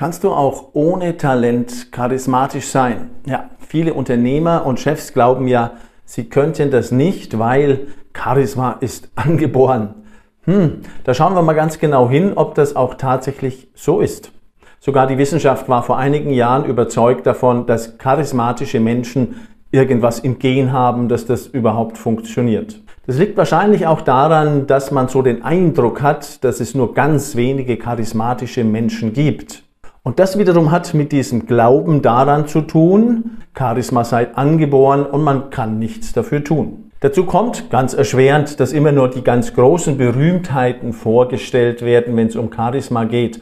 [0.00, 3.10] Kannst du auch ohne Talent charismatisch sein?
[3.26, 5.72] Ja, viele Unternehmer und Chefs glauben ja,
[6.06, 9.96] sie könnten das nicht, weil Charisma ist angeboren.
[10.44, 14.32] Hm, da schauen wir mal ganz genau hin, ob das auch tatsächlich so ist.
[14.78, 20.72] Sogar die Wissenschaft war vor einigen Jahren überzeugt davon, dass charismatische Menschen irgendwas im Gen
[20.72, 22.80] haben, dass das überhaupt funktioniert.
[23.06, 27.36] Das liegt wahrscheinlich auch daran, dass man so den Eindruck hat, dass es nur ganz
[27.36, 29.64] wenige charismatische Menschen gibt.
[30.02, 35.50] Und das wiederum hat mit diesem Glauben daran zu tun, Charisma sei angeboren und man
[35.50, 36.90] kann nichts dafür tun.
[37.00, 42.36] Dazu kommt ganz erschwerend, dass immer nur die ganz großen Berühmtheiten vorgestellt werden, wenn es
[42.36, 43.40] um Charisma geht.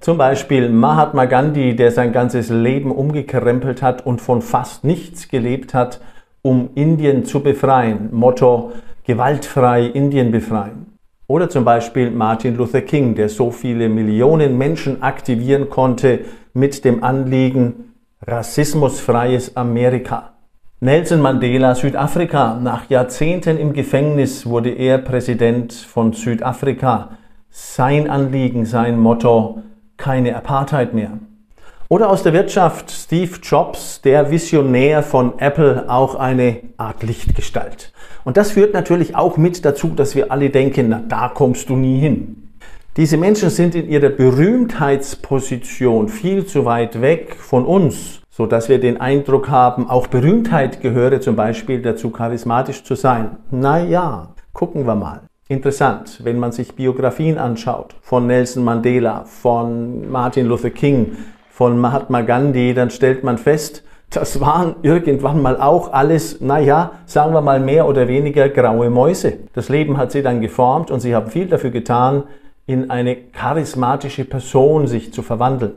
[0.00, 5.74] Zum Beispiel Mahatma Gandhi, der sein ganzes Leben umgekrempelt hat und von fast nichts gelebt
[5.74, 6.00] hat,
[6.42, 8.08] um Indien zu befreien.
[8.12, 8.72] Motto
[9.04, 10.89] gewaltfrei Indien befreien.
[11.30, 16.22] Oder zum Beispiel Martin Luther King, der so viele Millionen Menschen aktivieren konnte
[16.54, 17.94] mit dem Anliegen
[18.26, 20.32] rassismusfreies Amerika.
[20.80, 22.58] Nelson Mandela, Südafrika.
[22.60, 27.10] Nach Jahrzehnten im Gefängnis wurde er Präsident von Südafrika.
[27.48, 29.62] Sein Anliegen, sein Motto,
[29.96, 31.12] keine Apartheid mehr.
[31.88, 37.89] Oder aus der Wirtschaft Steve Jobs, der Visionär von Apple, auch eine Art Lichtgestalt.
[38.24, 41.76] Und das führt natürlich auch mit dazu, dass wir alle denken, na, da kommst du
[41.76, 42.48] nie hin.
[42.96, 48.80] Diese Menschen sind in ihrer Berühmtheitsposition viel zu weit weg von uns, so dass wir
[48.80, 53.36] den Eindruck haben, auch Berühmtheit gehöre zum Beispiel dazu, charismatisch zu sein.
[53.50, 55.22] Naja, gucken wir mal.
[55.48, 61.16] Interessant, wenn man sich Biografien anschaut von Nelson Mandela, von Martin Luther King,
[61.50, 67.32] von Mahatma Gandhi, dann stellt man fest, das waren irgendwann mal auch alles, naja, sagen
[67.32, 69.34] wir mal mehr oder weniger graue Mäuse.
[69.54, 72.24] Das Leben hat sie dann geformt und sie haben viel dafür getan,
[72.66, 75.74] in eine charismatische Person sich zu verwandeln.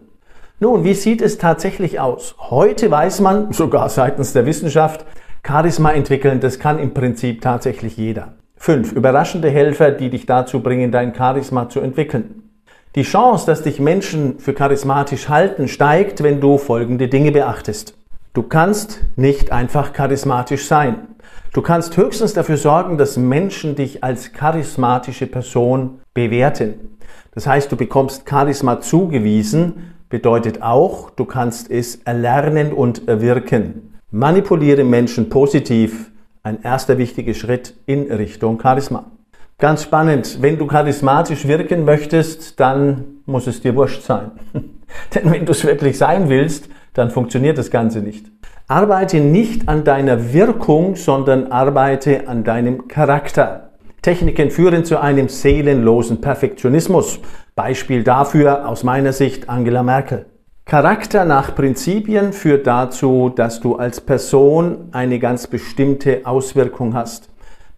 [0.59, 2.35] Nun, wie sieht es tatsächlich aus?
[2.39, 5.05] Heute weiß man, sogar seitens der Wissenschaft,
[5.45, 8.33] Charisma entwickeln, das kann im Prinzip tatsächlich jeder.
[8.55, 12.49] Fünf überraschende Helfer, die dich dazu bringen, dein Charisma zu entwickeln.
[12.95, 17.95] Die Chance, dass dich Menschen für charismatisch halten, steigt, wenn du folgende Dinge beachtest.
[18.33, 21.07] Du kannst nicht einfach charismatisch sein.
[21.53, 26.97] Du kannst höchstens dafür sorgen, dass Menschen dich als charismatische Person bewerten.
[27.35, 33.93] Das heißt, du bekommst Charisma zugewiesen, bedeutet auch, du kannst es erlernen und erwirken.
[34.09, 36.11] Manipuliere Menschen positiv,
[36.41, 39.11] ein erster wichtiger Schritt in Richtung Charisma.
[39.59, 44.31] Ganz spannend, wenn du charismatisch wirken möchtest, dann muss es dir wurscht sein.
[45.13, 48.27] Denn wenn du es wirklich sein willst, dann funktioniert das Ganze nicht.
[48.67, 53.71] Arbeite nicht an deiner Wirkung, sondern arbeite an deinem Charakter.
[54.01, 57.19] Techniken führen zu einem seelenlosen Perfektionismus.
[57.55, 60.25] Beispiel dafür aus meiner Sicht Angela Merkel.
[60.65, 67.29] Charakter nach Prinzipien führt dazu, dass du als Person eine ganz bestimmte Auswirkung hast.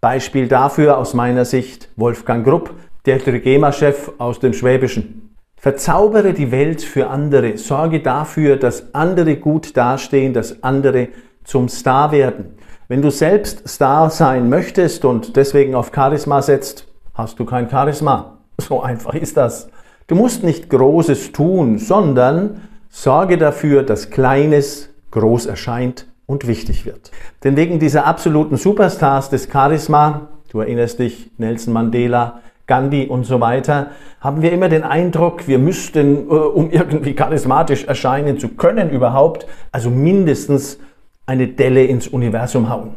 [0.02, 2.76] Beispiel dafür aus meiner Sicht Wolfgang Grupp,
[3.08, 5.25] der Trigema-Chef aus dem Schwäbischen.
[5.58, 7.58] Verzaubere die Welt für andere.
[7.58, 11.10] Sorge dafür, dass andere gut dastehen, dass andere
[11.44, 12.58] zum Star werden.
[12.88, 18.32] Wenn du selbst Star sein möchtest und deswegen auf Charisma setzt, hast du kein Charisma.
[18.58, 19.68] So einfach ist das.
[20.08, 27.12] Du musst nicht Großes tun, sondern sorge dafür, dass Kleines groß erscheint und wichtig wird.
[27.44, 33.40] Denn wegen dieser absoluten Superstars des Charisma, du erinnerst dich, Nelson Mandela, Gandhi und so
[33.42, 38.90] weiter, haben wir immer den Eindruck, wir müssten, äh, um irgendwie charismatisch erscheinen zu können
[38.90, 40.80] überhaupt, also mindestens
[41.26, 42.96] eine Delle ins Universum hauen.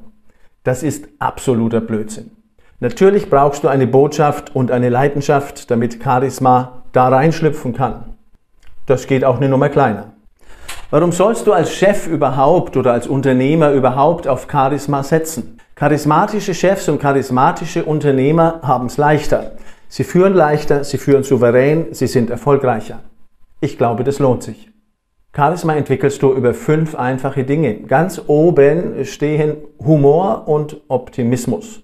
[0.64, 2.30] Das ist absoluter Blödsinn.
[2.80, 8.14] Natürlich brauchst du eine Botschaft und eine Leidenschaft, damit Charisma da reinschlüpfen kann.
[8.86, 10.12] Das geht auch eine Nummer kleiner.
[10.90, 15.57] Warum sollst du als Chef überhaupt oder als Unternehmer überhaupt auf Charisma setzen?
[15.78, 19.52] Charismatische Chefs und charismatische Unternehmer haben es leichter.
[19.88, 22.98] Sie führen leichter, sie führen souverän, sie sind erfolgreicher.
[23.60, 24.72] Ich glaube, das lohnt sich.
[25.32, 27.76] Charisma entwickelst du über fünf einfache Dinge.
[27.82, 31.80] Ganz oben stehen Humor und Optimismus.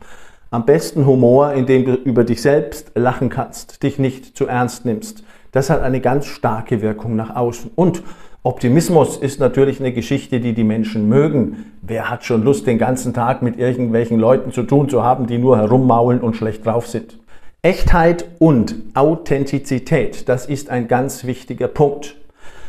[0.51, 5.23] Am besten Humor, indem du über dich selbst lachen kannst, dich nicht zu ernst nimmst.
[5.53, 7.71] Das hat eine ganz starke Wirkung nach außen.
[7.77, 8.03] Und
[8.47, 11.73] Optimismus ist natürlich eine Geschichte, die die Menschen mögen.
[11.81, 15.39] Wer hat schon Lust, den ganzen Tag mit irgendwelchen Leuten zu tun zu haben, die
[15.39, 17.19] nur herummaulen und schlecht drauf sind?
[17.63, 22.17] Echtheit und Authentizität, das ist ein ganz wichtiger Punkt.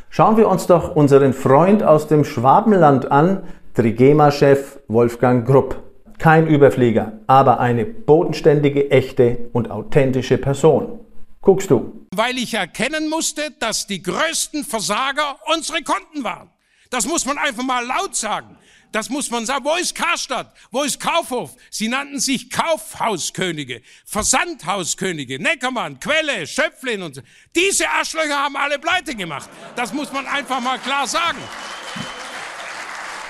[0.09, 3.41] Schauen wir uns doch unseren Freund aus dem Schwabenland an,
[3.73, 5.83] Trigema-Chef Wolfgang Grupp.
[6.19, 10.99] Kein Überflieger, aber eine bodenständige, echte und authentische Person.
[11.45, 12.07] Guckst du.
[12.13, 16.49] Weil ich erkennen musste, dass die größten Versager unsere Konten waren.
[16.89, 18.57] Das muss man einfach mal laut sagen.
[18.91, 19.65] Das muss man sagen.
[19.65, 20.53] Wo ist Karstadt?
[20.71, 21.55] Wo ist Kaufhof?
[21.69, 27.21] Sie nannten sich Kaufhauskönige, Versandhauskönige, Neckermann, Quelle, Schöpflin und so.
[27.55, 29.49] Diese Arschlöcher haben alle pleite gemacht.
[29.75, 31.39] Das muss man einfach mal klar sagen.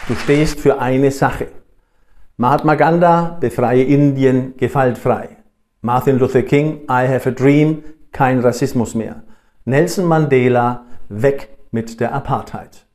[0.08, 1.48] Du stehst für eine Sache.
[2.38, 5.38] Mahatma Gandhi, befreie Indien, gewaltfrei.
[5.82, 7.84] Martin Luther King, I have a dream,
[8.16, 9.24] kein Rassismus mehr.
[9.66, 12.86] Nelson Mandela, weg mit der Apartheid.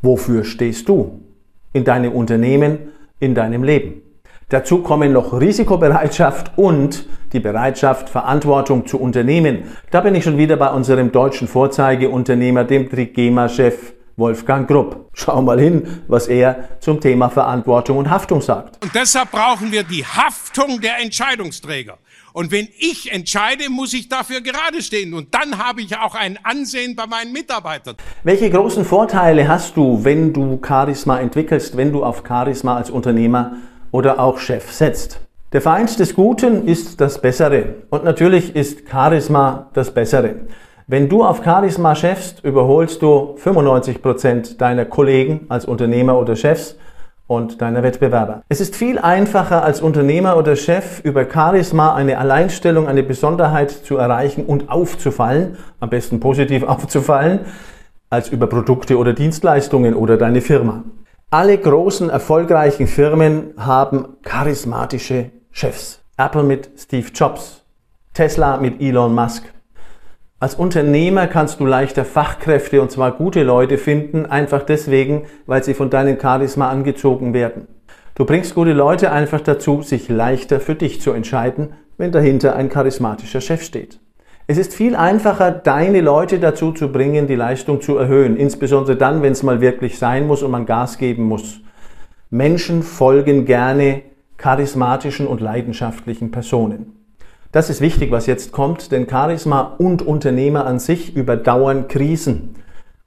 [0.00, 1.24] Wofür stehst du?
[1.72, 4.00] In deinem Unternehmen, in deinem Leben.
[4.48, 9.64] Dazu kommen noch Risikobereitschaft und die Bereitschaft, Verantwortung zu unternehmen.
[9.90, 15.08] Da bin ich schon wieder bei unserem deutschen Vorzeigeunternehmer, dem Trigema-Chef Wolfgang Grupp.
[15.14, 18.84] Schau mal hin, was er zum Thema Verantwortung und Haftung sagt.
[18.84, 21.98] Und deshalb brauchen wir die Haftung der Entscheidungsträger.
[22.32, 25.14] Und wenn ich entscheide, muss ich dafür gerade stehen.
[25.14, 27.96] Und dann habe ich auch ein Ansehen bei meinen Mitarbeitern.
[28.24, 33.56] Welche großen Vorteile hast du, wenn du Charisma entwickelst, wenn du auf Charisma als Unternehmer
[33.92, 35.20] oder auch Chef setzt?
[35.52, 37.76] Der Feind des Guten ist das Bessere.
[37.88, 40.34] Und natürlich ist Charisma das Bessere.
[40.90, 46.76] Wenn du auf Charisma chefst, überholst du 95 Prozent deiner Kollegen als Unternehmer oder Chefs
[47.26, 48.40] und deiner Wettbewerber.
[48.48, 53.98] Es ist viel einfacher als Unternehmer oder Chef über Charisma eine Alleinstellung, eine Besonderheit zu
[53.98, 57.40] erreichen und aufzufallen, am besten positiv aufzufallen,
[58.08, 60.84] als über Produkte oder Dienstleistungen oder deine Firma.
[61.28, 66.00] Alle großen erfolgreichen Firmen haben charismatische Chefs.
[66.16, 67.62] Apple mit Steve Jobs,
[68.14, 69.44] Tesla mit Elon Musk,
[70.40, 75.74] als Unternehmer kannst du leichter Fachkräfte und zwar gute Leute finden, einfach deswegen, weil sie
[75.74, 77.66] von deinem Charisma angezogen werden.
[78.14, 82.68] Du bringst gute Leute einfach dazu, sich leichter für dich zu entscheiden, wenn dahinter ein
[82.68, 83.98] charismatischer Chef steht.
[84.46, 89.22] Es ist viel einfacher, deine Leute dazu zu bringen, die Leistung zu erhöhen, insbesondere dann,
[89.22, 91.60] wenn es mal wirklich sein muss und man Gas geben muss.
[92.30, 94.02] Menschen folgen gerne
[94.36, 96.97] charismatischen und leidenschaftlichen Personen.
[97.50, 102.56] Das ist wichtig, was jetzt kommt, denn Charisma und Unternehmer an sich überdauern Krisen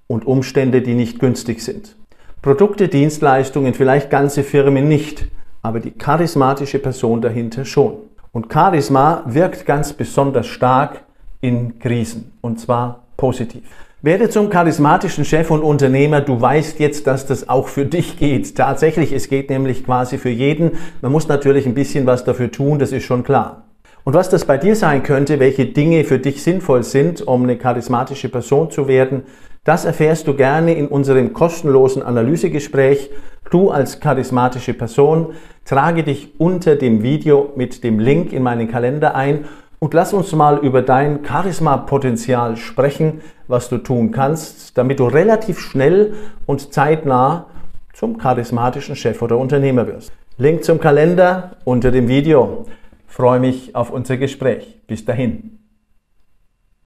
[0.07, 1.95] und Umstände, die nicht günstig sind.
[2.41, 5.27] Produkte, Dienstleistungen, vielleicht ganze Firmen nicht,
[5.61, 7.97] aber die charismatische Person dahinter schon.
[8.31, 11.03] Und Charisma wirkt ganz besonders stark
[11.39, 13.61] in Krisen und zwar positiv.
[14.01, 16.21] Werde zum charismatischen Chef und Unternehmer.
[16.21, 18.55] Du weißt jetzt, dass das auch für dich geht.
[18.55, 20.71] Tatsächlich, es geht nämlich quasi für jeden.
[21.01, 23.67] Man muss natürlich ein bisschen was dafür tun, das ist schon klar.
[24.03, 27.57] Und was das bei dir sein könnte, welche Dinge für dich sinnvoll sind, um eine
[27.57, 29.23] charismatische Person zu werden,
[29.63, 33.11] das erfährst du gerne in unserem kostenlosen Analysegespräch.
[33.51, 35.33] Du als charismatische Person
[35.65, 39.45] trage dich unter dem Video mit dem Link in meinen Kalender ein
[39.77, 45.59] und lass uns mal über dein Charisma-Potenzial sprechen, was du tun kannst, damit du relativ
[45.59, 46.13] schnell
[46.47, 47.45] und zeitnah
[47.93, 50.11] zum charismatischen Chef oder Unternehmer wirst.
[50.37, 52.65] Link zum Kalender unter dem Video
[53.11, 54.79] freue mich auf unser Gespräch.
[54.87, 55.60] Bis dahin.